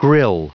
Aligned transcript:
Grill. 0.00 0.48